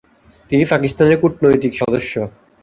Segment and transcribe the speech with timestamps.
[0.51, 2.13] তিনি পাকিস্তানের কূটনীতিক সদস্য।